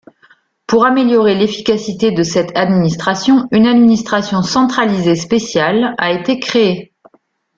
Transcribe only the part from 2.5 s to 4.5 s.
administration, une administration